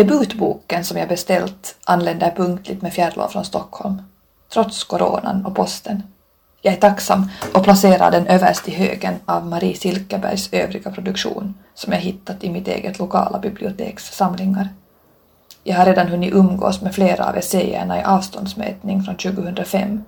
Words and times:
Debutboken 0.00 0.84
som 0.84 0.98
jag 0.98 1.08
beställt 1.08 1.76
anländer 1.84 2.30
punktligt 2.36 2.82
med 2.82 2.92
fjärrlån 2.92 3.28
från 3.28 3.44
Stockholm, 3.44 4.02
trots 4.52 4.84
coronan 4.84 5.46
och 5.46 5.54
posten. 5.54 6.02
Jag 6.62 6.74
är 6.74 6.78
tacksam 6.78 7.30
och 7.54 7.64
placerar 7.64 8.10
den 8.10 8.26
överst 8.26 8.68
i 8.68 8.70
högen 8.70 9.14
av 9.24 9.46
Marie 9.46 9.76
Silkebergs 9.76 10.52
övriga 10.52 10.90
produktion 10.90 11.54
som 11.74 11.92
jag 11.92 12.00
hittat 12.00 12.44
i 12.44 12.50
mitt 12.50 12.68
eget 12.68 12.98
lokala 12.98 13.38
biblioteks 13.38 14.12
samlingar. 14.12 14.68
Jag 15.64 15.76
har 15.76 15.86
redan 15.86 16.08
hunnit 16.08 16.34
umgås 16.34 16.82
med 16.82 16.94
flera 16.94 17.28
av 17.28 17.36
essäerna 17.36 18.00
i 18.00 18.02
avståndsmätning 18.02 19.02
från 19.02 19.16
2005 19.16 20.04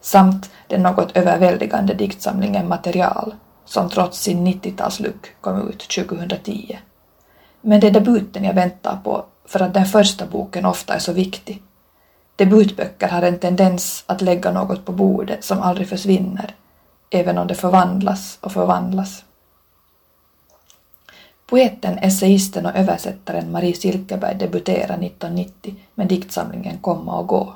samt 0.00 0.50
den 0.68 0.82
något 0.82 1.16
överväldigande 1.16 1.94
diktsamlingen 1.94 2.68
Material 2.68 3.34
som 3.64 3.90
trots 3.90 4.20
sin 4.20 4.46
90-talslook 4.46 5.26
kom 5.40 5.68
ut 5.68 5.88
2010. 5.88 6.78
Men 7.60 7.80
det 7.80 7.86
är 7.86 7.90
debuten 7.90 8.44
jag 8.44 8.54
väntar 8.54 8.98
på 9.04 9.24
för 9.46 9.60
att 9.60 9.74
den 9.74 9.86
första 9.86 10.26
boken 10.26 10.64
ofta 10.64 10.94
är 10.94 10.98
så 10.98 11.12
viktig. 11.12 11.62
Debutböcker 12.36 13.08
har 13.08 13.22
en 13.22 13.38
tendens 13.38 14.04
att 14.06 14.20
lägga 14.20 14.52
något 14.52 14.84
på 14.84 14.92
bordet 14.92 15.44
som 15.44 15.62
aldrig 15.62 15.88
försvinner, 15.88 16.54
även 17.10 17.38
om 17.38 17.46
det 17.46 17.54
förvandlas 17.54 18.38
och 18.40 18.52
förvandlas. 18.52 19.24
Poeten, 21.46 21.98
essayisten 21.98 22.66
och 22.66 22.76
översättaren 22.76 23.52
Marie 23.52 23.74
Silkeberg 23.74 24.34
debuterade 24.34 25.06
1990 25.06 25.74
med 25.94 26.08
diktsamlingen 26.08 26.78
Komma 26.78 27.18
och 27.18 27.26
gå. 27.26 27.54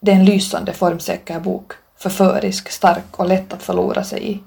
Det 0.00 0.10
är 0.10 0.16
en 0.16 0.24
lysande 0.24 0.72
formsäker 0.72 1.40
bok, 1.40 1.72
förförisk, 1.96 2.70
stark 2.70 3.18
och 3.18 3.28
lätt 3.28 3.52
att 3.52 3.62
förlora 3.62 4.04
sig 4.04 4.32
i. 4.32 4.40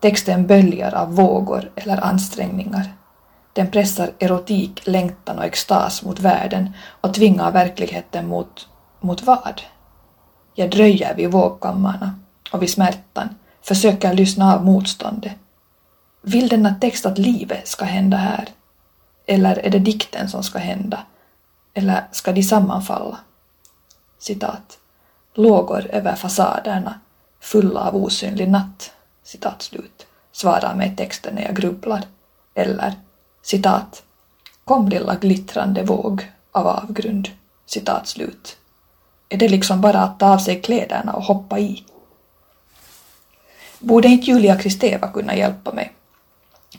Texten 0.00 0.46
böljar 0.46 0.94
av 0.94 1.14
vågor 1.14 1.70
eller 1.74 2.04
ansträngningar. 2.04 2.92
Den 3.56 3.70
pressar 3.70 4.12
erotik, 4.18 4.86
längtan 4.86 5.38
och 5.38 5.44
extas 5.44 6.02
mot 6.02 6.20
världen 6.20 6.72
och 7.00 7.14
tvingar 7.14 7.52
verkligheten 7.52 8.26
mot, 8.26 8.68
mot 9.00 9.22
vad? 9.22 9.62
Jag 10.54 10.70
dröjer 10.70 11.14
vid 11.14 11.30
vågkammarna 11.30 12.14
och 12.52 12.62
vid 12.62 12.70
smärtan, 12.70 13.28
försöker 13.62 14.14
lyssna 14.14 14.54
av 14.54 14.64
motståndet. 14.64 15.32
Vill 16.22 16.48
denna 16.48 16.74
text 16.74 17.06
att 17.06 17.18
livet 17.18 17.68
ska 17.68 17.84
hända 17.84 18.16
här? 18.16 18.48
Eller 19.26 19.58
är 19.58 19.70
det 19.70 19.78
dikten 19.78 20.28
som 20.28 20.42
ska 20.42 20.58
hända? 20.58 21.00
Eller 21.74 22.04
ska 22.12 22.32
de 22.32 22.42
sammanfalla? 22.42 23.18
Citat. 24.18 24.78
Lågor 25.34 25.86
över 25.90 26.14
fasaderna, 26.14 27.00
fulla 27.40 27.80
av 27.80 27.96
osynlig 27.96 28.50
natt. 28.50 28.92
Citat 29.22 29.62
slut. 29.62 30.06
Svarar 30.32 30.74
mig 30.74 30.96
texten 30.96 31.34
när 31.34 31.42
jag 31.42 31.56
grubblar. 31.56 32.02
Eller 32.54 32.94
citat. 33.46 34.02
Kom 34.64 34.88
lilla 34.88 35.14
glittrande 35.14 35.82
våg 35.82 36.30
av 36.52 36.66
avgrund. 36.66 37.28
Citat 37.66 38.08
slut. 38.08 38.56
Är 39.28 39.36
det 39.36 39.48
liksom 39.48 39.80
bara 39.80 40.00
att 40.00 40.18
ta 40.18 40.34
av 40.34 40.38
sig 40.38 40.60
kläderna 40.60 41.12
och 41.12 41.22
hoppa 41.22 41.58
i? 41.58 41.84
Borde 43.78 44.08
inte 44.08 44.30
Julia 44.30 44.56
Kristeva 44.56 45.08
kunna 45.08 45.36
hjälpa 45.36 45.72
mig? 45.72 45.92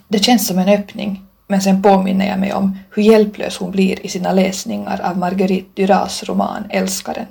Det 0.08 0.20
känns 0.20 0.48
som 0.48 0.60
en 0.60 0.70
öppning, 0.70 1.26
men 1.48 1.62
sen 1.62 1.82
påminner 1.82 2.28
jag 2.28 2.40
mig 2.40 2.54
om 2.54 2.80
hur 2.92 3.04
hjälplös 3.04 3.58
hon 3.58 3.72
blir 3.72 4.06
i 4.06 4.10
sina 4.10 4.32
läsningar 4.34 5.02
av 5.02 5.18
Marguerite 5.18 5.70
Duras 5.74 6.24
roman 6.24 6.64
Älskaren. 6.70 7.28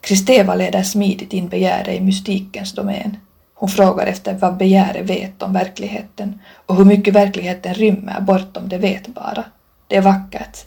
Kristeva 0.00 0.54
leder 0.54 0.82
smidigt 0.82 1.32
in 1.32 1.48
begäret 1.48 2.00
i 2.00 2.00
mystikens 2.00 2.72
domän. 2.72 3.16
Hon 3.58 3.68
frågar 3.68 4.06
efter 4.06 4.34
vad 4.34 4.56
begäret 4.56 5.10
vet 5.10 5.42
om 5.42 5.52
verkligheten 5.52 6.40
och 6.66 6.76
hur 6.76 6.84
mycket 6.84 7.14
verkligheten 7.14 7.74
rymmer 7.74 8.20
bortom 8.20 8.68
det 8.68 8.78
vetbara. 8.78 9.44
Det 9.86 9.96
är 9.96 10.02
vackert. 10.02 10.66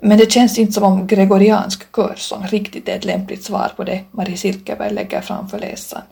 Men 0.00 0.18
det 0.18 0.32
känns 0.32 0.58
inte 0.58 0.72
som 0.72 0.84
om 0.84 1.06
gregoriansk 1.06 1.96
körsång 1.96 2.46
riktigt 2.46 2.88
är 2.88 2.96
ett 2.96 3.04
lämpligt 3.04 3.44
svar 3.44 3.72
på 3.76 3.84
det 3.84 4.04
Marie 4.10 4.36
Silkeberg 4.36 4.92
lägger 4.92 5.20
fram 5.20 5.48
för 5.48 5.58
läsaren. 5.58 6.04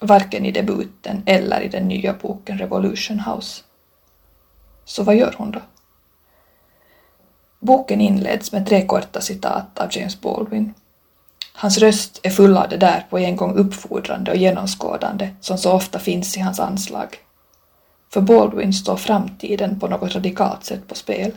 Varken 0.00 0.44
i 0.44 0.52
debuten 0.52 1.22
eller 1.26 1.60
i 1.60 1.68
den 1.68 1.88
nya 1.88 2.12
boken 2.12 2.58
Revolution 2.58 3.20
House. 3.20 3.62
Så 4.84 5.02
vad 5.02 5.16
gör 5.16 5.34
hon 5.38 5.50
då? 5.50 5.60
Boken 7.60 8.00
inleds 8.00 8.52
med 8.52 8.66
tre 8.66 8.86
korta 8.86 9.20
citat 9.20 9.78
av 9.78 9.88
James 9.90 10.20
Baldwin 10.20 10.74
Hans 11.60 11.78
röst 11.78 12.20
är 12.22 12.30
full 12.30 12.56
av 12.56 12.68
det 12.68 12.76
där 12.76 13.06
på 13.10 13.18
en 13.18 13.36
gång 13.36 13.56
uppfordrande 13.56 14.30
och 14.30 14.36
genomskådande 14.36 15.30
som 15.40 15.58
så 15.58 15.72
ofta 15.72 15.98
finns 15.98 16.36
i 16.36 16.40
hans 16.40 16.60
anslag. 16.60 17.16
För 18.12 18.20
Baldwin 18.20 18.72
står 18.72 18.96
framtiden 18.96 19.80
på 19.80 19.88
något 19.88 20.14
radikalt 20.14 20.64
sätt 20.64 20.88
på 20.88 20.94
spel. 20.94 21.32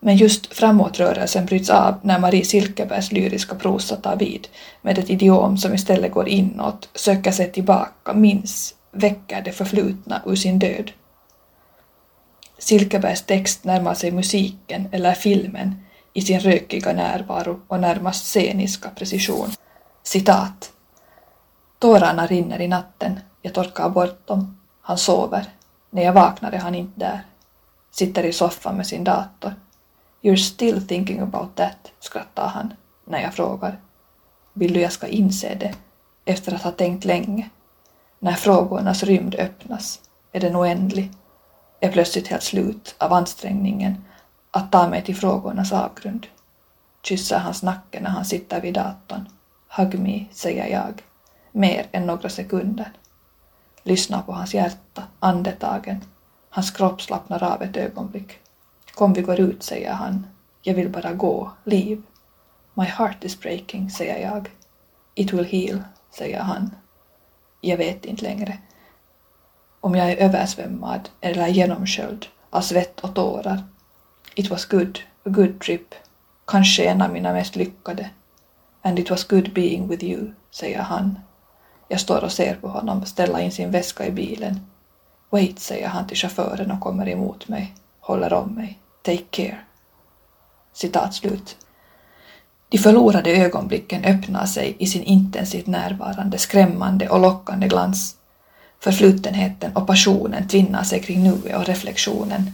Men 0.00 0.16
just 0.16 0.54
framåtrörelsen 0.54 1.46
bryts 1.46 1.70
av 1.70 1.94
när 2.02 2.18
Marie 2.18 2.44
Silkebergs 2.44 3.12
lyriska 3.12 3.54
prosa 3.54 3.96
tar 3.96 4.16
vid 4.16 4.48
med 4.82 4.98
ett 4.98 5.10
idiom 5.10 5.58
som 5.58 5.74
istället 5.74 6.12
går 6.12 6.28
inåt, 6.28 6.88
söker 6.94 7.32
sig 7.32 7.52
tillbaka, 7.52 8.12
minns, 8.14 8.74
väcker 8.92 9.42
det 9.42 9.52
förflutna 9.52 10.22
ur 10.26 10.36
sin 10.36 10.58
död. 10.58 10.90
Silkebergs 12.58 13.22
text 13.22 13.64
närmar 13.64 13.94
sig 13.94 14.10
musiken 14.10 14.88
eller 14.92 15.12
filmen 15.12 15.74
i 16.16 16.22
sin 16.22 16.40
rökiga 16.40 16.92
närvaro 16.92 17.60
och 17.68 17.80
närmast 17.80 18.24
sceniska 18.24 18.90
precision. 18.90 19.50
Citat. 20.02 20.72
Tårarna 21.78 22.26
rinner 22.26 22.60
i 22.60 22.68
natten, 22.68 23.20
jag 23.42 23.54
torkar 23.54 23.88
bort 23.88 24.26
dem. 24.26 24.58
Han 24.80 24.98
sover. 24.98 25.46
När 25.90 26.02
jag 26.02 26.12
vaknar 26.12 26.52
är 26.52 26.58
han 26.58 26.74
inte 26.74 27.00
där. 27.00 27.20
Sitter 27.90 28.24
i 28.24 28.32
soffan 28.32 28.76
med 28.76 28.86
sin 28.86 29.04
dator. 29.04 29.54
You're 30.22 30.36
still 30.36 30.86
thinking 30.86 31.20
about 31.20 31.56
that, 31.56 31.92
skrattar 32.00 32.48
han 32.48 32.72
när 33.04 33.22
jag 33.22 33.34
frågar. 33.34 33.80
Vill 34.52 34.72
du 34.72 34.80
jag 34.80 34.92
ska 34.92 35.06
inse 35.06 35.54
det, 35.54 35.74
efter 36.24 36.54
att 36.54 36.62
ha 36.62 36.70
tänkt 36.70 37.04
länge? 37.04 37.50
När 38.18 38.32
frågornas 38.32 39.02
rymd 39.02 39.34
öppnas 39.34 40.00
är 40.32 40.40
den 40.40 40.56
oändlig, 40.56 41.10
är 41.80 41.92
plötsligt 41.92 42.28
helt 42.28 42.42
slut 42.42 42.94
av 42.98 43.12
ansträngningen 43.12 44.04
att 44.56 44.72
ta 44.72 44.88
mig 44.88 45.02
till 45.04 45.16
frågornas 45.16 45.72
avgrund. 45.72 46.26
Kysser 47.02 47.38
hans 47.38 47.62
nacke 47.62 48.00
när 48.00 48.10
han 48.10 48.24
sitter 48.24 48.60
vid 48.60 48.74
datorn. 48.74 49.28
Hug 49.68 49.98
me, 49.98 50.24
säger 50.32 50.66
jag. 50.66 51.02
Mer 51.52 51.86
än 51.92 52.06
några 52.06 52.28
sekunder. 52.28 52.92
Lyssnar 53.82 54.22
på 54.22 54.32
hans 54.32 54.54
hjärta, 54.54 55.02
andetagen. 55.18 56.04
Hans 56.50 56.70
kropp 56.70 57.02
slappnar 57.02 57.42
av 57.42 57.62
ett 57.62 57.76
ögonblick. 57.76 58.38
Kom 58.94 59.12
vi 59.12 59.22
går 59.22 59.40
ut, 59.40 59.62
säger 59.62 59.92
han. 59.92 60.26
Jag 60.62 60.74
vill 60.74 60.90
bara 60.90 61.12
gå, 61.12 61.50
liv. 61.64 62.02
My 62.74 62.84
heart 62.84 63.24
is 63.24 63.40
breaking, 63.40 63.90
säger 63.90 64.30
jag. 64.30 64.50
It 65.14 65.32
will 65.32 65.44
heal, 65.44 65.82
säger 66.10 66.40
han. 66.40 66.70
Jag 67.60 67.76
vet 67.76 68.04
inte 68.04 68.22
längre. 68.22 68.58
Om 69.80 69.94
jag 69.94 70.10
är 70.10 70.16
översvämmad 70.16 71.08
eller 71.20 71.48
genomsköljd 71.48 72.26
av 72.50 72.60
svett 72.60 73.00
och 73.00 73.14
tårar 73.14 73.62
It 74.38 74.50
was 74.50 74.64
good, 74.64 74.98
a 75.24 75.30
good 75.30 75.60
trip. 75.60 75.94
Kanske 76.46 76.84
en 76.84 77.02
av 77.02 77.12
mina 77.12 77.32
mest 77.32 77.56
lyckade. 77.56 78.10
And 78.82 78.98
it 78.98 79.10
was 79.10 79.24
good 79.24 79.54
being 79.54 79.88
with 79.88 80.04
you, 80.04 80.32
säger 80.50 80.82
han. 80.82 81.18
Jag 81.88 82.00
står 82.00 82.24
och 82.24 82.32
ser 82.32 82.54
på 82.54 82.68
honom 82.68 83.06
ställa 83.06 83.40
in 83.40 83.52
sin 83.52 83.70
väska 83.70 84.06
i 84.06 84.10
bilen. 84.10 84.60
Wait, 85.30 85.58
säger 85.58 85.88
han 85.88 86.06
till 86.06 86.16
chauffören 86.16 86.70
och 86.70 86.80
kommer 86.80 87.08
emot 87.08 87.48
mig, 87.48 87.74
håller 88.00 88.32
om 88.32 88.54
mig. 88.54 88.78
Take 89.02 89.24
care. 89.30 89.58
Citat 90.72 91.14
slut. 91.14 91.56
De 92.68 92.78
förlorade 92.78 93.30
ögonblicken 93.30 94.04
öppnar 94.04 94.46
sig 94.46 94.76
i 94.78 94.86
sin 94.86 95.02
intensivt 95.02 95.66
närvarande, 95.66 96.38
skrämmande 96.38 97.08
och 97.08 97.20
lockande 97.20 97.68
glans. 97.68 98.16
Förflutenheten 98.80 99.76
och 99.76 99.86
passionen 99.86 100.48
tvinnar 100.48 100.82
sig 100.82 101.02
kring 101.02 101.22
nuet 101.22 101.56
och 101.56 101.66
reflektionen 101.66 102.52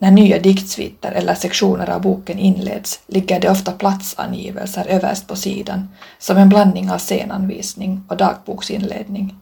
när 0.00 0.10
nya 0.10 0.38
diktsviter 0.38 1.12
eller 1.12 1.34
sektioner 1.34 1.90
av 1.90 2.00
boken 2.00 2.38
inleds 2.38 3.00
ligger 3.06 3.40
det 3.40 3.50
ofta 3.50 3.72
platsangivelser 3.72 4.86
överst 4.88 5.26
på 5.28 5.36
sidan 5.36 5.88
som 6.18 6.36
en 6.36 6.48
blandning 6.48 6.90
av 6.90 6.98
scenanvisning 6.98 8.04
och 8.08 8.16
dagboksinledning. 8.16 9.36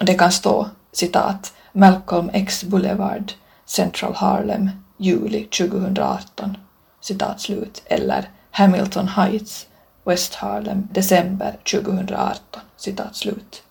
Det 0.00 0.14
kan 0.14 0.32
stå 0.32 0.68
citat 0.92 1.52
Malcolm 1.72 2.30
X 2.32 2.64
Boulevard, 2.64 3.32
Central 3.66 4.14
Harlem, 4.14 4.70
juli 4.96 5.44
2018, 5.44 6.56
citat 7.00 7.40
slut, 7.40 7.82
eller 7.86 8.30
Hamilton 8.50 9.08
Heights, 9.08 9.66
West 10.04 10.34
Harlem, 10.34 10.88
december 10.92 11.56
2018, 11.72 12.62
citat 12.76 13.16
slut. 13.16 13.62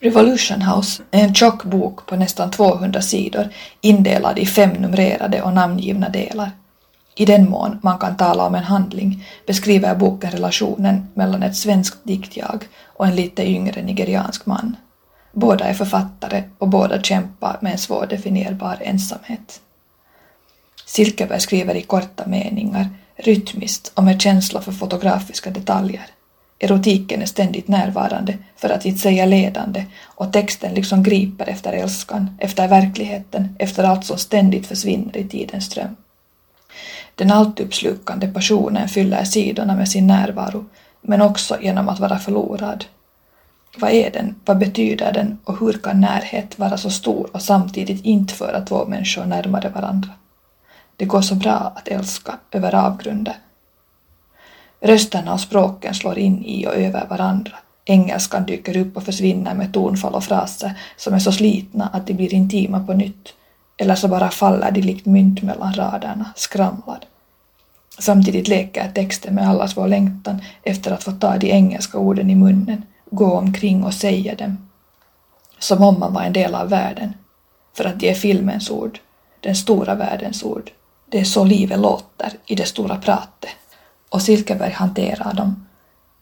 Revolution 0.00 0.62
House 0.62 1.02
är 1.10 1.24
en 1.24 1.34
tjock 1.34 1.64
bok 1.64 2.06
på 2.06 2.16
nästan 2.16 2.50
200 2.50 3.02
sidor 3.02 3.48
indelad 3.80 4.38
i 4.38 4.46
fem 4.46 4.70
numrerade 4.70 5.42
och 5.42 5.52
namngivna 5.52 6.08
delar. 6.08 6.50
I 7.14 7.24
den 7.24 7.50
mån 7.50 7.78
man 7.82 7.98
kan 7.98 8.16
tala 8.16 8.46
om 8.46 8.54
en 8.54 8.64
handling 8.64 9.24
beskriver 9.46 9.94
boken 9.94 10.30
relationen 10.30 11.08
mellan 11.14 11.42
ett 11.42 11.56
svenskt 11.56 11.98
diktjag 12.04 12.68
och 12.84 13.06
en 13.06 13.16
lite 13.16 13.48
yngre 13.50 13.82
nigeriansk 13.82 14.46
man. 14.46 14.76
Båda 15.32 15.64
är 15.64 15.74
författare 15.74 16.44
och 16.58 16.68
båda 16.68 17.02
kämpar 17.02 17.58
med 17.60 17.72
en 17.72 17.78
svårdefinierbar 17.78 18.78
ensamhet. 18.80 19.60
Silkeberg 20.86 21.40
skriver 21.40 21.74
i 21.74 21.82
korta 21.82 22.26
meningar, 22.26 22.88
rytmiskt 23.16 23.92
och 23.94 24.04
med 24.04 24.20
känsla 24.20 24.60
för 24.60 24.72
fotografiska 24.72 25.50
detaljer. 25.50 26.06
Erotiken 26.58 27.22
är 27.22 27.26
ständigt 27.26 27.68
närvarande, 27.68 28.38
för 28.56 28.70
att 28.70 28.84
inte 28.84 28.98
säga 28.98 29.26
ledande, 29.26 29.84
och 30.04 30.32
texten 30.32 30.74
liksom 30.74 31.02
griper 31.02 31.48
efter 31.48 31.72
älskan, 31.72 32.36
efter 32.38 32.68
verkligheten, 32.68 33.56
efter 33.58 33.84
allt 33.84 34.04
som 34.04 34.18
ständigt 34.18 34.66
försvinner 34.66 35.16
i 35.16 35.28
tidens 35.28 35.64
ström. 35.64 35.96
Den 37.14 37.30
alltuppslukande 37.30 38.28
passionen 38.28 38.88
fyller 38.88 39.24
sidorna 39.24 39.76
med 39.76 39.88
sin 39.88 40.06
närvaro, 40.06 40.64
men 41.00 41.22
också 41.22 41.58
genom 41.60 41.88
att 41.88 42.00
vara 42.00 42.18
förlorad. 42.18 42.84
Vad 43.76 43.90
är 43.90 44.10
den, 44.10 44.34
vad 44.44 44.58
betyder 44.58 45.12
den 45.12 45.38
och 45.44 45.58
hur 45.60 45.72
kan 45.72 46.00
närhet 46.00 46.58
vara 46.58 46.76
så 46.76 46.90
stor 46.90 47.30
och 47.32 47.42
samtidigt 47.42 48.04
inte 48.04 48.34
föra 48.34 48.60
två 48.60 48.86
människor 48.86 49.24
närmare 49.24 49.68
varandra? 49.68 50.10
Det 50.96 51.04
går 51.04 51.20
så 51.20 51.34
bra 51.34 51.72
att 51.76 51.88
älska 51.88 52.38
över 52.50 52.74
avgrunder. 52.74 53.36
Rösterna 54.80 55.32
och 55.32 55.40
språken 55.40 55.94
slår 55.94 56.18
in 56.18 56.44
i 56.44 56.66
och 56.66 56.74
över 56.74 57.06
varandra. 57.06 57.52
Engelskan 57.84 58.46
dyker 58.46 58.76
upp 58.76 58.96
och 58.96 59.02
försvinner 59.02 59.54
med 59.54 59.72
tonfall 59.72 60.14
och 60.14 60.24
fraser 60.24 60.72
som 60.96 61.14
är 61.14 61.18
så 61.18 61.32
slitna 61.32 61.88
att 61.92 62.06
de 62.06 62.14
blir 62.14 62.34
intima 62.34 62.86
på 62.86 62.92
nytt. 62.92 63.34
Eller 63.76 63.94
så 63.94 64.08
bara 64.08 64.30
faller 64.30 64.70
de 64.70 64.80
likt 64.80 65.06
mynt 65.06 65.42
mellan 65.42 65.74
raderna, 65.74 66.32
skramlar. 66.36 66.98
Samtidigt 67.98 68.48
leker 68.48 68.90
texten 68.94 69.34
med 69.34 69.48
allas 69.48 69.76
vår 69.76 69.88
längtan 69.88 70.42
efter 70.62 70.92
att 70.92 71.04
få 71.04 71.12
ta 71.12 71.36
de 71.36 71.50
engelska 71.50 71.98
orden 71.98 72.30
i 72.30 72.34
munnen, 72.34 72.82
gå 73.10 73.32
omkring 73.32 73.84
och 73.84 73.94
säga 73.94 74.34
dem. 74.34 74.68
Som 75.58 75.82
om 75.82 76.00
man 76.00 76.12
var 76.12 76.22
en 76.22 76.32
del 76.32 76.54
av 76.54 76.68
världen. 76.68 77.14
För 77.76 77.84
att 77.84 78.00
det 78.00 78.10
är 78.10 78.14
filmens 78.14 78.70
ord, 78.70 78.98
den 79.40 79.54
stora 79.54 79.94
världens 79.94 80.42
ord. 80.42 80.70
Det 81.10 81.20
är 81.20 81.24
så 81.24 81.44
livet 81.44 81.78
låter 81.78 82.32
i 82.46 82.54
det 82.54 82.64
stora 82.64 82.96
pratet. 82.96 83.50
Och 84.10 84.22
Silkeberg 84.22 84.72
hanterar 84.72 85.32
dem 85.32 85.66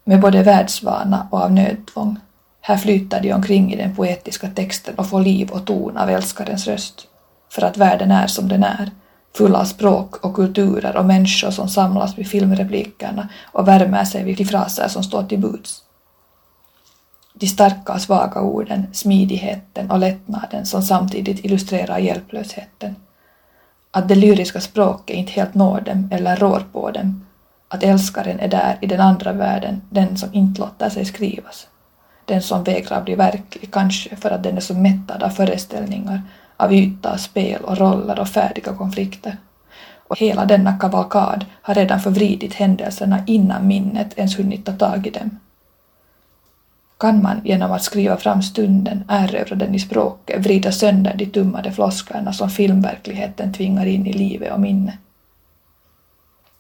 med 0.05 0.21
både 0.21 0.43
världsvana 0.43 1.29
och 1.31 1.43
av 1.43 1.53
nödtvång. 1.53 2.17
Här 2.61 2.77
flyter 2.77 3.21
de 3.23 3.33
omkring 3.33 3.73
i 3.73 3.77
den 3.77 3.97
poetiska 3.97 4.49
texten 4.49 4.95
och 4.95 5.09
får 5.09 5.21
liv 5.21 5.51
och 5.51 5.67
ton 5.67 5.97
av 5.97 6.11
älskarens 6.11 6.67
röst. 6.67 7.07
För 7.51 7.63
att 7.63 7.77
världen 7.77 8.11
är 8.11 8.27
som 8.27 8.49
den 8.49 8.65
är, 8.65 8.91
full 9.37 9.55
av 9.55 9.65
språk 9.65 10.25
och 10.25 10.35
kulturer 10.35 10.97
och 10.97 11.05
människor 11.05 11.51
som 11.51 11.69
samlas 11.69 12.19
vid 12.19 12.29
filmreplikerna 12.29 13.29
och 13.53 13.69
värmer 13.69 14.05
sig 14.05 14.25
vid 14.25 14.37
de 14.37 14.45
fraser 14.45 14.89
som 14.89 15.03
står 15.03 15.23
till 15.23 15.39
buds. 15.39 15.83
De 17.35 17.47
starka 17.47 17.93
och 17.93 18.01
svaga 18.01 18.41
orden, 18.41 18.87
smidigheten 18.93 19.91
och 19.91 19.99
lättnaden 19.99 20.67
som 20.67 20.83
samtidigt 20.83 21.45
illustrerar 21.45 21.99
hjälplösheten. 21.99 22.97
Att 23.91 24.09
det 24.09 24.15
lyriska 24.15 24.61
språket 24.61 25.17
inte 25.17 25.33
helt 25.33 25.55
når 25.55 25.81
dem 25.81 26.09
eller 26.13 26.37
rår 26.37 26.63
på 26.73 26.91
dem. 26.91 27.27
Att 27.69 27.83
älskaren 27.83 28.41
är 28.41 28.49
där 28.49 28.79
i 28.81 28.87
den 28.87 29.01
andra 29.01 29.33
världen, 29.33 29.83
den 29.91 30.17
som 30.17 30.35
inte 30.35 30.61
låter 30.61 30.89
sig 30.89 31.05
skrivas. 31.05 31.67
Den 32.25 32.43
som 32.43 32.65
vägrar 32.65 33.03
bli 33.03 33.15
verklig, 33.15 33.73
kanske 33.73 34.17
för 34.17 34.31
att 34.31 34.43
den 34.43 34.57
är 34.57 34.61
så 34.61 34.75
mättad 34.75 35.23
av 35.23 35.31
föreställningar 35.31 36.23
av 36.57 36.73
yta, 36.73 37.19
spel 37.19 37.63
och 37.63 37.79
roller 37.79 38.21
och 38.21 38.29
färdiga 38.29 38.75
konflikter. 38.75 39.37
Och 40.09 40.19
hela 40.19 40.45
denna 40.45 40.79
kavalkad 40.79 41.45
har 41.63 41.75
redan 41.75 42.01
förvridit 42.01 42.55
händelserna 42.55 43.23
innan 43.27 43.67
minnet 43.67 44.19
ens 44.19 44.39
hunnit 44.39 44.65
ta 44.65 44.73
tag 44.73 45.07
i 45.07 45.11
dem. 45.11 45.39
Kan 46.99 47.23
man 47.23 47.41
genom 47.45 47.73
att 47.73 47.83
skriva 47.83 48.17
fram 48.17 48.43
stunden, 48.43 49.05
erövra 49.09 49.57
den 49.57 49.75
i 49.75 49.79
språket, 49.79 50.45
vrida 50.45 50.73
sönder 50.73 51.15
de 51.17 51.27
tummade 51.27 51.73
flosklerna 51.73 52.33
som 52.33 52.51
filmverkligheten 52.51 53.53
tvingar 53.53 53.87
in 53.87 54.07
i 54.07 54.13
livet 54.13 54.53
och 54.53 54.61
minnet? 54.61 54.95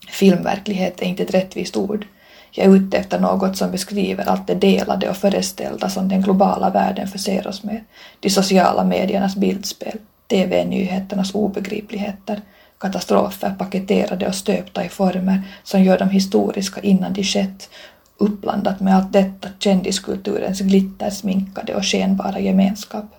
Filmverklighet 0.07 1.03
är 1.03 1.07
inte 1.07 1.23
ett 1.23 1.35
rättvist 1.35 1.77
ord. 1.77 2.07
Jag 2.51 2.67
är 2.67 2.77
ute 2.77 2.99
efter 2.99 3.21
något 3.21 3.57
som 3.57 3.71
beskriver 3.71 4.29
allt 4.29 4.47
det 4.47 4.55
delade 4.55 5.11
och 5.11 5.17
föreställda 5.17 5.89
som 5.89 6.09
den 6.09 6.23
globala 6.23 6.71
världen 6.71 7.09
förser 7.09 7.47
oss 7.47 7.63
med, 7.63 7.85
de 8.21 8.31
sociala 8.31 8.85
mediernas 8.85 9.37
bildspel, 9.37 9.99
TV-nyheternas 10.29 11.35
obegripligheter, 11.35 12.41
katastrofer 12.79 13.55
paketerade 13.59 14.29
och 14.29 14.35
stöpta 14.35 14.85
i 14.85 14.89
former 14.89 15.43
som 15.63 15.83
gör 15.83 15.99
dem 15.99 16.11
historiska 16.11 16.81
innan 16.81 17.13
de 17.13 17.25
skett, 17.25 17.71
uppblandat 18.19 18.81
med 18.81 18.97
allt 18.97 19.13
detta 19.13 19.49
kändiskulturens 19.59 20.61
glittersminkade 20.61 21.75
och 21.75 21.85
skenbara 21.85 22.41
gemenskap. 22.41 23.16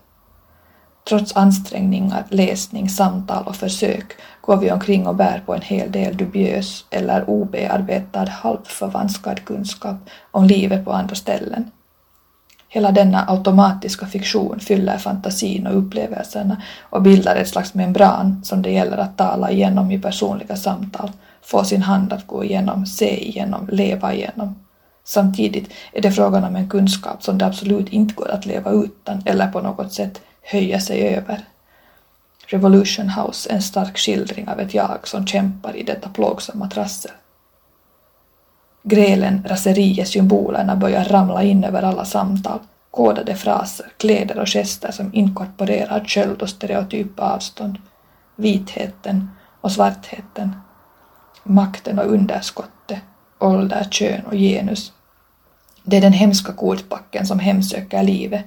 Trots 1.07 1.35
ansträngningar, 1.35 2.25
läsning, 2.29 2.89
samtal 2.89 3.47
och 3.47 3.55
försök 3.55 4.13
går 4.41 4.57
vi 4.57 4.71
omkring 4.71 5.07
och 5.07 5.15
bär 5.15 5.43
på 5.45 5.53
en 5.53 5.61
hel 5.61 5.91
del 5.91 6.17
dubiös 6.17 6.85
eller 6.89 7.29
obearbetad 7.29 8.29
halvförvanskad 8.29 9.45
kunskap 9.45 9.95
om 10.31 10.45
livet 10.45 10.85
på 10.85 10.91
andra 10.91 11.15
ställen. 11.15 11.71
Hela 12.69 12.91
denna 12.91 13.25
automatiska 13.27 14.05
fiktion 14.05 14.59
fyller 14.59 14.97
fantasin 14.97 15.67
och 15.67 15.77
upplevelserna 15.77 16.61
och 16.81 17.01
bildar 17.01 17.35
ett 17.35 17.49
slags 17.49 17.73
membran 17.73 18.43
som 18.43 18.61
det 18.61 18.71
gäller 18.71 18.97
att 18.97 19.17
tala 19.17 19.51
igenom 19.51 19.91
i 19.91 19.99
personliga 19.99 20.55
samtal, 20.55 21.11
få 21.41 21.63
sin 21.63 21.81
hand 21.81 22.13
att 22.13 22.27
gå 22.27 22.43
igenom, 22.43 22.85
se 22.85 23.27
igenom, 23.27 23.69
leva 23.71 24.13
igenom. 24.13 24.55
Samtidigt 25.03 25.69
är 25.93 26.01
det 26.01 26.11
frågan 26.11 26.43
om 26.43 26.55
en 26.55 26.69
kunskap 26.69 27.23
som 27.23 27.37
det 27.37 27.45
absolut 27.45 27.89
inte 27.89 28.13
går 28.13 28.31
att 28.31 28.45
leva 28.45 28.71
utan 28.71 29.21
eller 29.25 29.47
på 29.47 29.61
något 29.61 29.93
sätt 29.93 30.21
höja 30.49 30.79
sig 30.79 31.15
över. 31.15 31.45
Revolution 32.47 33.09
House 33.09 33.49
en 33.49 33.61
stark 33.61 33.97
skildring 33.97 34.47
av 34.47 34.59
ett 34.59 34.73
jag 34.73 35.07
som 35.07 35.27
kämpar 35.27 35.75
i 35.75 35.83
detta 35.83 36.09
plågsamma 36.09 36.69
trassel. 36.69 37.11
Grälen, 38.83 39.45
raseriet, 39.47 40.07
symbolerna 40.07 40.75
börjar 40.75 41.03
ramla 41.05 41.43
in 41.43 41.63
över 41.63 41.83
alla 41.83 42.05
samtal, 42.05 42.59
kodade 42.91 43.35
fraser, 43.35 43.85
kläder 43.97 44.39
och 44.39 44.47
gester 44.47 44.91
som 44.91 45.13
inkorporerar 45.13 46.05
köld 46.05 46.41
och 46.41 46.49
stereotypa 46.49 47.33
avstånd, 47.33 47.77
vitheten 48.35 49.29
och 49.61 49.71
svartheten, 49.71 50.55
makten 51.43 51.99
och 51.99 52.11
underskottet, 52.11 53.01
ålder, 53.39 53.87
kön 53.91 54.21
och 54.25 54.35
genus. 54.35 54.93
Det 55.83 55.97
är 55.97 56.01
den 56.01 56.13
hemska 56.13 56.53
kortpacken 56.53 57.25
som 57.25 57.39
hemsöker 57.39 58.03
livet. 58.03 58.45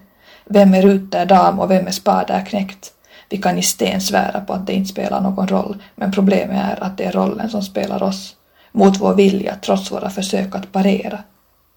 Vem 0.53 0.75
är 0.75 0.83
ruter 0.83 1.27
dam 1.27 1.61
och 1.61 1.71
vem 1.71 1.87
är 1.87 1.91
spader 1.91 2.45
knäckt? 2.45 2.93
Vi 3.29 3.37
kan 3.37 3.59
i 3.59 3.63
sten 3.63 4.01
svära 4.01 4.41
på 4.41 4.53
att 4.53 4.67
det 4.67 4.73
inte 4.73 4.91
spelar 4.91 5.21
någon 5.21 5.49
roll, 5.49 5.83
men 5.95 6.13
problemet 6.13 6.79
är 6.79 6.85
att 6.85 6.99
det 6.99 7.05
är 7.05 7.13
rollen 7.13 7.51
som 7.51 7.63
spelar 7.63 8.03
oss. 8.03 8.37
Mot 8.73 9.01
vår 9.01 9.15
vilja, 9.15 9.57
trots 9.63 9.93
våra 9.93 10.11
försök 10.11 10.55
att 10.55 10.73
parera. 10.73 11.19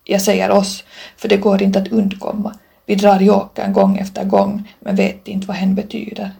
Jag 0.03 0.21
säger 0.21 0.51
oss, 0.51 0.83
för 1.17 1.27
det 1.29 1.38
går 1.38 1.62
inte 1.62 1.79
att 1.79 1.91
undkomma. 1.91 2.55
Vi 2.86 2.95
drar 2.95 3.19
jokern 3.19 3.74
gång 3.74 3.97
efter 3.97 4.24
gång, 4.24 4.74
men 4.79 4.95
vet 4.95 5.27
inte 5.27 5.47
vad 5.47 5.57
hen 5.57 5.75
betyder. 5.75 6.31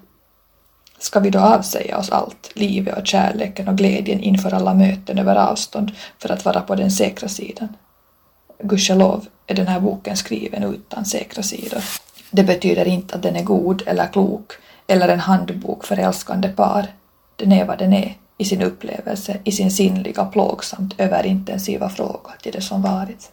Ska 1.00 1.20
vi 1.20 1.30
då 1.30 1.40
avsäga 1.40 1.98
oss 1.98 2.10
allt, 2.10 2.52
livet 2.56 2.98
och 2.98 3.08
kärleken 3.08 3.68
och 3.68 3.78
glädjen 3.78 4.20
inför 4.20 4.54
alla 4.54 4.74
möten 4.74 5.20
över 5.20 5.36
avstånd 5.36 5.92
för 6.20 6.32
att 6.32 6.46
vara 6.46 6.62
på 6.62 6.76
den 6.76 6.92
säkra 6.92 7.28
sidan? 7.28 7.76
Gudskelov 8.64 9.26
är 9.48 9.56
den 9.56 9.68
här 9.68 9.80
boken 9.80 10.18
skriven 10.18 10.64
utan 10.64 11.06
säkra 11.06 11.44
sidor. 11.44 11.84
Det 12.36 12.44
betyder 12.44 12.88
inte 12.88 13.16
att 13.16 13.22
den 13.22 13.36
är 13.36 13.44
god 13.44 13.84
eller 13.86 14.08
klok 14.08 14.52
eller 14.88 15.08
en 15.08 15.20
handbok 15.20 15.86
för 15.86 15.98
älskande 15.98 16.50
par. 16.50 16.88
Den 17.36 17.52
är 17.52 17.66
vad 17.66 17.80
den 17.80 17.94
är 17.94 18.18
i 18.38 18.46
sin 18.46 18.62
upplevelse, 18.62 19.38
i 19.44 19.52
sin 19.52 19.72
sinnliga 19.72 20.26
plågsamt 20.26 20.94
överintensiva 20.98 21.90
fråga 21.90 22.32
till 22.42 22.52
det 22.52 22.62
som 22.62 22.82
varit. 22.82 23.32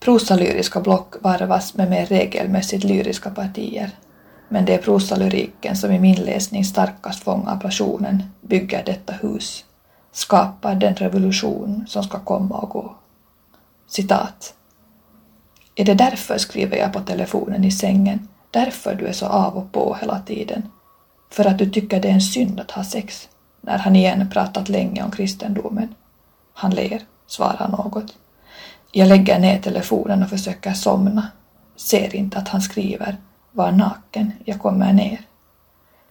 Prosalyriska 0.00 0.80
block 0.80 1.14
varvas 1.20 1.74
med 1.74 1.90
mer 1.90 2.06
regelmässigt 2.06 2.84
lyriska 2.84 3.30
partier, 3.30 3.90
men 4.48 4.64
det 4.64 4.74
är 4.74 4.78
prosalyriken 4.78 5.76
som 5.76 5.92
i 5.92 5.98
min 5.98 6.22
läsning 6.22 6.64
starkast 6.64 7.24
fångar 7.24 7.56
passionen, 7.56 8.22
bygger 8.40 8.84
detta 8.84 9.12
hus, 9.12 9.64
skapar 10.12 10.74
den 10.74 10.94
revolution 10.94 11.84
som 11.88 12.02
ska 12.02 12.18
komma 12.18 12.58
och 12.58 12.70
gå. 12.70 12.94
Citat. 13.86 14.54
Är 15.80 15.84
det 15.84 15.94
därför, 15.94 16.38
skriver 16.38 16.76
jag 16.76 16.92
på 16.92 17.00
telefonen 17.00 17.64
i 17.64 17.70
sängen, 17.70 18.28
därför 18.50 18.94
du 18.94 19.06
är 19.06 19.12
så 19.12 19.26
av 19.26 19.56
och 19.56 19.72
på 19.72 19.96
hela 20.00 20.18
tiden? 20.20 20.62
För 21.30 21.44
att 21.44 21.58
du 21.58 21.70
tycker 21.70 22.00
det 22.00 22.08
är 22.08 22.12
en 22.12 22.20
synd 22.20 22.60
att 22.60 22.70
ha 22.70 22.84
sex? 22.84 23.28
När 23.60 23.78
han 23.78 23.96
igen 23.96 24.30
pratat 24.32 24.68
länge 24.68 25.02
om 25.02 25.10
kristendomen. 25.10 25.94
Han 26.54 26.70
ler, 26.70 27.02
svarar 27.26 27.68
något. 27.68 28.16
Jag 28.92 29.08
lägger 29.08 29.38
ner 29.38 29.58
telefonen 29.58 30.22
och 30.22 30.30
försöker 30.30 30.72
somna. 30.72 31.28
Ser 31.76 32.16
inte 32.16 32.38
att 32.38 32.48
han 32.48 32.62
skriver 32.62 33.16
var 33.52 33.72
naken, 33.72 34.32
jag 34.44 34.60
kommer 34.60 34.92
ner. 34.92 35.20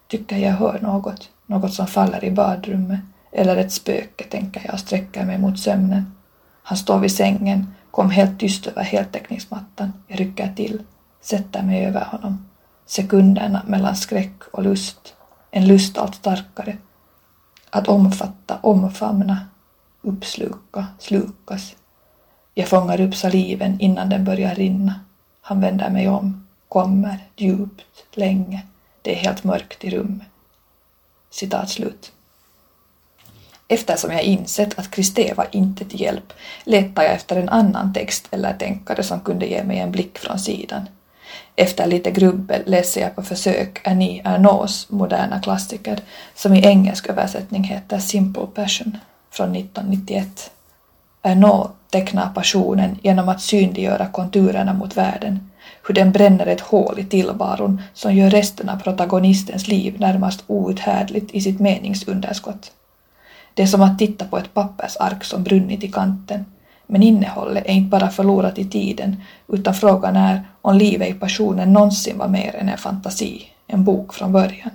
Tycker 0.07 0.37
jag 0.37 0.53
hör 0.53 0.79
något, 0.81 1.29
något 1.45 1.73
som 1.73 1.87
faller 1.87 2.23
i 2.23 2.31
badrummet, 2.31 2.99
eller 3.31 3.57
ett 3.57 3.71
spöke, 3.71 4.23
tänker 4.23 4.61
jag 4.65 4.73
och 4.73 4.79
sträcker 4.79 5.25
mig 5.25 5.37
mot 5.37 5.59
sömnen. 5.59 6.15
Han 6.63 6.77
står 6.77 6.99
vid 6.99 7.11
sängen, 7.11 7.73
kom 7.97 8.09
helt 8.09 8.39
tyst 8.39 8.67
över 8.67 8.83
heltäckningsmattan. 8.83 9.93
Jag 10.07 10.19
rycker 10.19 10.53
till, 10.55 10.81
sätter 11.21 11.63
mig 11.63 11.85
över 11.85 12.05
honom. 12.05 12.45
Sekunderna 12.85 13.61
mellan 13.67 13.95
skräck 13.95 14.43
och 14.51 14.63
lust. 14.63 15.15
En 15.51 15.67
lust 15.67 15.97
allt 15.97 16.15
starkare, 16.15 16.77
Att 17.69 17.87
omfatta, 17.87 18.59
omfamna, 18.61 19.47
uppsluka, 20.01 20.85
slukas. 20.99 21.75
Jag 22.53 22.67
fångar 22.67 23.01
upp 23.01 23.15
saliven 23.15 23.79
innan 23.79 24.09
den 24.09 24.25
börjar 24.25 24.55
rinna. 24.55 24.99
Han 25.41 25.61
vänder 25.61 25.89
mig 25.89 26.09
om, 26.09 26.47
kommer, 26.69 27.27
djupt, 27.35 28.05
länge. 28.11 28.65
Det 29.01 29.11
är 29.11 29.19
helt 29.19 29.43
mörkt 29.43 29.83
i 29.83 29.89
rummet. 29.89 30.27
Citat 31.29 31.69
slut. 31.69 32.11
Eftersom 33.67 34.11
jag 34.11 34.23
insett 34.23 34.79
att 34.79 34.91
Kristé 34.91 35.33
var 35.33 35.47
inte 35.51 35.85
till 35.85 36.01
hjälp 36.01 36.33
letar 36.63 37.03
jag 37.03 37.13
efter 37.13 37.35
en 37.35 37.49
annan 37.49 37.93
text 37.93 38.27
eller 38.31 38.53
tänkare 38.53 39.03
som 39.03 39.19
kunde 39.19 39.45
ge 39.45 39.63
mig 39.63 39.79
en 39.79 39.91
blick 39.91 40.17
från 40.17 40.39
sidan. 40.39 40.89
Efter 41.55 41.87
lite 41.87 42.11
grubbel 42.11 42.61
läser 42.65 43.01
jag 43.01 43.15
på 43.15 43.23
försök 43.23 43.87
Annie 43.87 44.21
Ernaux 44.25 44.89
moderna 44.89 45.39
klassiker 45.39 45.99
som 46.35 46.53
i 46.53 46.65
engelsk 46.65 47.09
översättning 47.09 47.63
heter 47.63 47.99
Simple 47.99 48.47
Passion 48.55 48.97
från 49.31 49.55
1991. 49.55 50.51
Ernaux 51.21 51.69
tecknar 51.89 52.29
passionen 52.29 52.99
genom 53.03 53.29
att 53.29 53.41
synliggöra 53.41 54.07
konturerna 54.07 54.73
mot 54.73 54.97
världen, 54.97 55.49
hur 55.87 55.93
den 55.93 56.11
bränner 56.11 56.45
ett 56.45 56.61
hål 56.61 56.99
i 56.99 57.05
tillvaron 57.05 57.81
som 57.93 58.15
gör 58.15 58.29
resten 58.29 58.69
av 58.69 58.79
protagonistens 58.79 59.67
liv 59.67 59.99
närmast 59.99 60.43
outhärdligt 60.47 61.31
i 61.31 61.41
sitt 61.41 61.59
meningsunderskott. 61.59 62.71
Det 63.57 63.63
är 63.63 63.67
som 63.67 63.81
att 63.81 63.99
titta 63.99 64.25
på 64.25 64.37
ett 64.37 64.53
pappersark 64.53 65.23
som 65.23 65.43
brunnit 65.43 65.83
i 65.83 65.91
kanten, 65.91 66.45
men 66.87 67.03
innehållet 67.03 67.65
är 67.65 67.73
inte 67.73 67.89
bara 67.89 68.09
förlorat 68.09 68.57
i 68.57 68.69
tiden, 68.69 69.23
utan 69.47 69.73
frågan 69.73 70.15
är 70.15 70.47
om 70.61 70.77
livet 70.77 71.09
i 71.09 71.13
passionen 71.13 71.73
någonsin 71.73 72.17
var 72.17 72.27
mer 72.27 72.55
än 72.55 72.69
en 72.69 72.77
fantasi, 72.77 73.47
en 73.67 73.83
bok 73.83 74.13
från 74.13 74.31
början. 74.31 74.71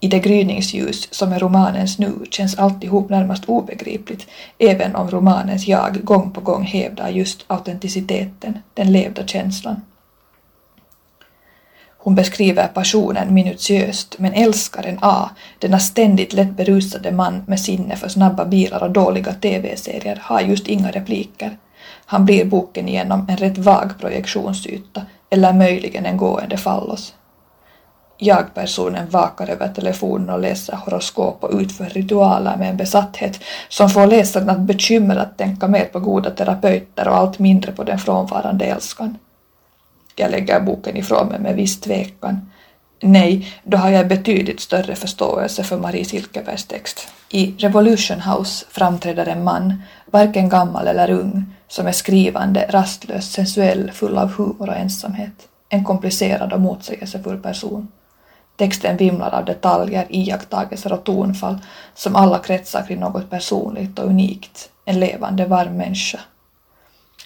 I 0.00 0.08
det 0.08 0.18
gryningsljus 0.18 1.14
som 1.14 1.32
är 1.32 1.38
romanens 1.38 1.98
nu 1.98 2.12
känns 2.30 2.58
alltihop 2.58 3.10
närmast 3.10 3.44
obegripligt, 3.44 4.26
även 4.58 4.96
om 4.96 5.10
romanens 5.10 5.68
jag 5.68 6.04
gång 6.04 6.30
på 6.30 6.40
gång 6.40 6.62
hävdar 6.62 7.08
just 7.08 7.44
autenticiteten, 7.46 8.58
den 8.74 8.92
levda 8.92 9.26
känslan. 9.26 9.80
Hon 12.02 12.14
beskriver 12.14 12.68
passionen 12.68 13.34
minutiöst, 13.34 14.14
men 14.18 14.32
älskaren 14.32 14.98
A, 15.02 15.30
denna 15.58 15.78
ständigt 15.78 16.32
lätt 16.32 16.56
berusade 16.56 17.12
man 17.12 17.42
med 17.46 17.60
sinne 17.60 17.96
för 17.96 18.08
snabba 18.08 18.44
bilar 18.44 18.82
och 18.82 18.90
dåliga 18.90 19.32
TV-serier, 19.32 20.20
har 20.22 20.40
just 20.40 20.66
inga 20.66 20.90
repliker. 20.90 21.58
Han 22.06 22.24
blir 22.24 22.44
boken 22.44 22.88
igenom 22.88 23.26
en 23.28 23.36
rätt 23.36 23.58
vag 23.58 23.98
projektionsyta, 23.98 25.02
eller 25.30 25.52
möjligen 25.52 26.06
en 26.06 26.16
gående 26.16 26.56
fallos. 26.56 27.14
Jag-personen 28.18 29.10
vakar 29.10 29.50
över 29.50 29.68
telefonen 29.68 30.30
och 30.30 30.40
läser 30.40 30.76
horoskop 30.76 31.44
och 31.44 31.60
utför 31.60 31.84
ritualer 31.84 32.56
med 32.56 32.70
en 32.70 32.76
besatthet 32.76 33.40
som 33.68 33.90
får 33.90 34.06
läsaren 34.06 34.50
att 34.50 34.60
bekymrat 34.60 35.38
tänka 35.38 35.68
mer 35.68 35.84
på 35.84 36.00
goda 36.00 36.30
terapeuter 36.30 37.08
och 37.08 37.16
allt 37.16 37.38
mindre 37.38 37.72
på 37.72 37.84
den 37.84 37.98
frånvarande 37.98 38.64
älskan. 38.64 39.18
Jag 40.16 40.30
lägger 40.30 40.60
boken 40.60 40.96
ifrån 40.96 41.28
mig 41.28 41.40
med 41.40 41.54
viss 41.54 41.80
tvekan. 41.80 42.50
Nej, 43.02 43.54
då 43.64 43.76
har 43.76 43.90
jag 43.90 44.08
betydligt 44.08 44.60
större 44.60 44.94
förståelse 44.94 45.64
för 45.64 45.78
Marie 45.78 46.04
Silkebergs 46.04 46.64
text. 46.64 47.08
I 47.28 47.54
Revolution 47.58 48.20
House 48.20 48.66
framträder 48.70 49.26
en 49.26 49.44
man, 49.44 49.82
varken 50.10 50.48
gammal 50.48 50.86
eller 50.86 51.10
ung, 51.10 51.44
som 51.68 51.86
är 51.86 51.92
skrivande, 51.92 52.66
rastlös, 52.68 53.32
sensuell, 53.32 53.90
full 53.90 54.18
av 54.18 54.32
humor 54.32 54.68
och 54.68 54.76
ensamhet. 54.76 55.48
En 55.68 55.84
komplicerad 55.84 56.52
och 56.52 56.60
motsägelsefull 56.60 57.38
person. 57.38 57.88
Texten 58.56 58.96
vimlar 58.96 59.34
av 59.34 59.44
detaljer, 59.44 60.06
iakttagelser 60.08 60.92
och 60.92 61.04
tonfall 61.04 61.58
som 61.94 62.16
alla 62.16 62.38
kretsar 62.38 62.86
kring 62.86 63.00
något 63.00 63.30
personligt 63.30 63.98
och 63.98 64.06
unikt, 64.06 64.70
en 64.84 65.00
levande 65.00 65.46
varm 65.46 65.76
människa. 65.76 66.20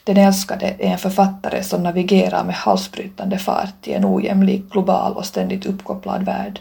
Den 0.04 0.16
älskade 0.16 0.66
är 0.78 0.92
en 0.92 0.98
författare 0.98 1.62
som 1.62 1.82
navigerar 1.82 2.44
med 2.44 2.54
halsbrytande 2.54 3.38
fart 3.38 3.88
i 3.88 3.92
en 3.92 4.04
ojämlik, 4.04 4.70
global 4.70 5.16
och 5.16 5.26
ständigt 5.26 5.66
uppkopplad 5.66 6.22
värld. 6.22 6.60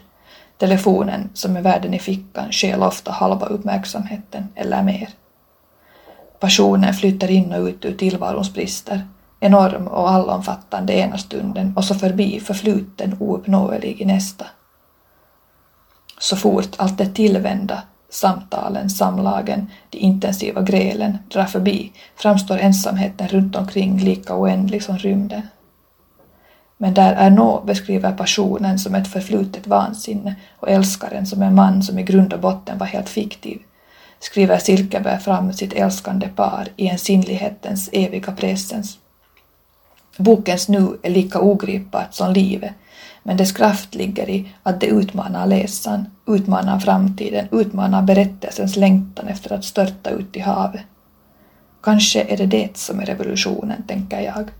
Telefonen, 0.57 1.29
som 1.33 1.57
är 1.57 1.62
världen 1.62 1.93
i 1.93 2.00
fickan, 2.00 2.51
stjäl 2.51 2.83
ofta 2.83 3.12
halva 3.12 3.45
uppmärksamheten 3.45 4.47
eller 4.55 4.83
mer. 4.83 5.09
Passionen 6.39 6.93
flyttar 6.93 7.31
in 7.31 7.53
och 7.53 7.65
ut 7.67 7.85
ur 7.85 7.97
tillvarons 7.97 8.53
brister, 8.53 9.07
enorm 9.39 9.88
och 9.88 10.09
allomfattande 10.09 10.93
ena 10.93 11.17
stunden 11.17 11.73
och 11.75 11.85
så 11.85 11.95
förbi 11.95 12.39
förfluten 12.39 13.17
ouppnåelig 13.19 14.01
i 14.01 14.05
nästa. 14.05 14.45
Så 16.19 16.35
fort 16.35 16.75
allt 16.77 16.97
det 16.97 17.05
tillvända 17.05 17.81
samtalen, 18.13 18.89
samlagen, 18.89 19.67
de 19.89 19.98
intensiva 19.98 20.62
grälen 20.62 21.17
drar 21.27 21.46
förbi 21.46 21.91
framstår 22.15 22.58
ensamheten 22.58 23.27
runt 23.27 23.55
omkring 23.55 23.98
lika 23.98 24.36
oändlig 24.36 24.84
som 24.84 24.98
rymden. 24.98 25.41
Men 26.77 26.93
där 26.93 27.13
Ernaux 27.13 27.65
beskriver 27.65 28.12
passionen 28.12 28.79
som 28.79 28.96
ett 28.96 29.08
förflutet 29.08 29.67
vansinne 29.67 30.36
och 30.60 30.70
älskaren 30.70 31.25
som 31.25 31.41
en 31.41 31.55
man 31.55 31.84
som 31.84 32.00
i 32.00 32.03
grund 32.03 32.34
och 32.34 32.39
botten 32.39 32.77
var 32.77 32.86
helt 32.86 33.10
fiktiv, 33.10 33.60
skriver 34.20 34.58
Silkeberg 34.58 35.20
fram 35.20 35.53
sitt 35.53 35.74
älskande 35.74 36.27
par 36.27 36.67
i 36.75 36.88
en 36.88 36.98
sinnlighetens 36.98 37.89
eviga 37.93 38.32
presens. 38.32 38.98
Bokens 40.17 40.67
nu 40.67 40.98
är 41.03 41.10
lika 41.10 41.41
ogripbart 41.41 42.13
som 42.13 42.34
livet, 42.34 42.74
men 43.24 43.38
dess 43.38 43.51
kraft 43.51 43.96
ligger 43.96 44.30
i 44.30 44.53
att 44.63 44.82
det 44.82 44.88
utmanar 44.88 45.48
läsaren, 45.48 46.06
utmanar 46.27 46.80
framtiden, 46.80 47.48
utmanar 47.51 48.01
berättelsens 48.01 48.75
längtan 48.75 49.27
efter 49.27 49.53
att 49.53 49.65
störta 49.65 50.10
ut 50.10 50.36
i 50.36 50.39
havet. 50.39 50.82
Kanske 51.84 52.24
är 52.24 52.38
det 52.38 52.46
det 52.46 52.77
som 52.77 53.00
är 53.00 53.06
revolutionen, 53.06 53.84
tänker 53.88 54.20
jag. 54.20 54.51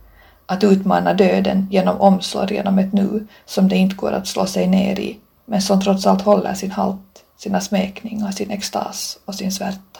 Att 0.46 0.64
utmana 0.64 1.14
döden 1.14 1.68
genom 1.72 2.02
omsorgen 2.02 2.68
om 2.68 2.80
ett 2.80 2.94
nu 2.94 3.28
som 3.46 3.68
det 3.68 3.76
inte 3.76 3.96
går 3.96 4.12
att 4.12 4.28
slå 4.28 4.46
sig 4.46 4.68
ner 4.68 5.00
i, 5.00 5.20
men 5.46 5.62
som 5.62 5.82
trots 5.82 6.08
allt 6.08 6.22
håller 6.22 6.54
sin 6.54 6.72
halt, 6.72 7.26
sina 7.38 7.62
smekningar, 7.62 8.32
sin 8.32 8.52
extas 8.52 9.20
och 9.26 9.36
sin 9.36 9.52
svärta. 9.52 10.00